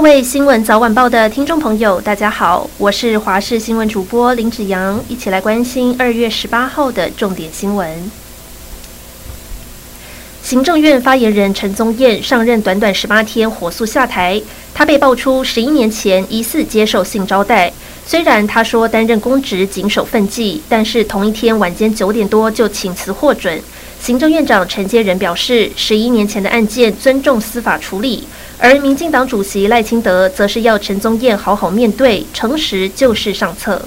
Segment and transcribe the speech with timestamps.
[0.00, 8.10] 各位新闻早晚报的听众朋友，大家好，我是华视新闻主播林子阳，一起来关心二月十八号的重点新闻。
[10.42, 14.40] 行政院发言人陈宗彦上任短短十八天，火速下台。
[14.72, 17.70] 他被爆出十一年前疑似接受性招待，
[18.06, 23.62] 虽然他说担任公职谨守分际，但是同一天晚间九点多就请辞获准。
[24.02, 28.26] 行政院长陈建仁表示，十一年前的案件尊重司法处理，
[28.58, 33.82] 而民进党主席赖清德则是要陈宗彦好好面对，诚实就是上策。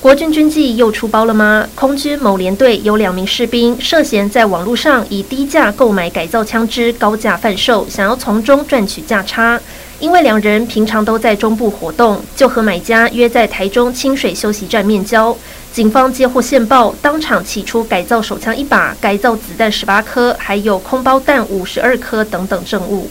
[0.00, 1.68] 国军军纪又出包了吗？
[1.74, 9.60] 空军某连队有两名士兵涉嫌在网络上以低价购买改造枪支，高价贩售，想要从中赚取价差。
[10.00, 15.36] 因为两人平常都在中部活动，就和买家约在台中清水休息站面交。
[15.72, 23.08] 警方接获线报，当场起出改造手枪一把、改造子弹十八颗，还有空包弹五十二颗等等证物。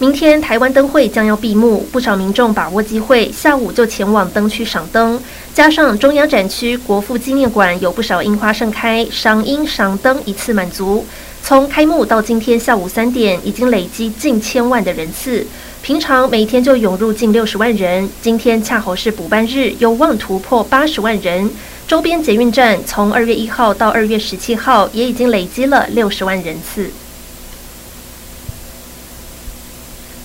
[0.00, 5.20] 明天台湾灯会将要闭幕，不少民众把握机会，下午就前往灯区赏灯。
[5.52, 11.04] 加上中央展区国父纪念馆有不少樱花盛开，赏樱赏灯一次满足。
[11.42, 15.46] 从开幕到今天下午三点，已经累积近千万的人次。
[15.82, 21.50] 平常每天就涌入近六十万人，今天恰好是补班日，有望突破八十万人。
[21.86, 26.88] 周边捷运站从二月一号到二月十七号，也已经累积了六十万人次。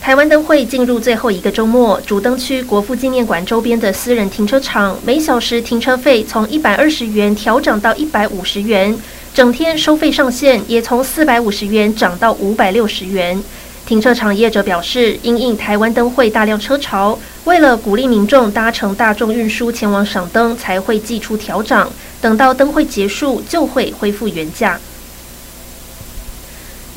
[0.06, 8.96] 台湾灯会进入最后一个周末，主灯区国父纪念馆周边的私人停车场，每小时停车费从一百二十元调涨到一百五十元，
[9.34, 13.44] 整天收费上限也从四百五十元涨到五百六十元。
[13.88, 24.80] 停车场业者表示，因应台湾灯会大量车潮，为了鼓励民众搭乘大众运输前往赏灯，才会祭出调涨，等到灯会结束就会恢复原价。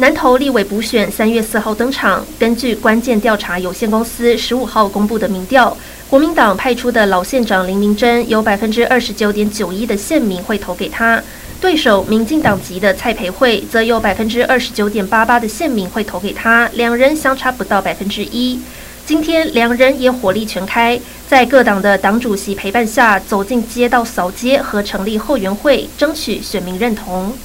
[0.00, 2.24] 南投立委补选三月四号登场。
[2.38, 5.76] 根据关键调查有限公司十五号公布的民调，
[6.08, 11.20] 国民党派出的老县长林明珍有百分之二十九点九一的县民会投给他，
[11.60, 18.60] 对手民进党籍的蔡培慧则有百分之二十九点八八的县民会投给他，两人相差不到百分之一。
[19.04, 27.36] 今天两人也火力全开，在各党的党主席陪伴下，走进街道扫街和成立后援会，争取选民认同。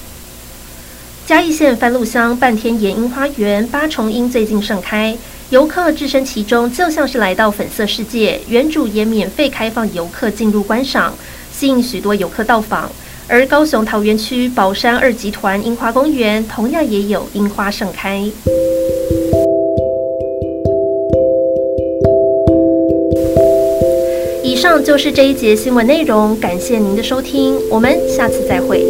[1.25, 5.17] 嘉义县番路乡半天岩樱花园八重樱最近盛开，
[5.51, 8.41] 游客置身其中就像是来到粉色世界。
[8.49, 11.15] 园主也免费开放游客进入观赏，
[11.49, 12.91] 吸引许多游客到访。
[13.29, 18.29] 而高雄桃园区宝山二集团樱花公园同样也有樱花盛开。
[24.43, 28.85] 以上就是这一节新闻内容，感谢您的收听，我们下次再会。